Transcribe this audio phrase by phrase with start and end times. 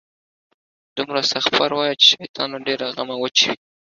[0.97, 3.55] دومره استغفار وایه، چې شیطان له ډېره غمه وچوي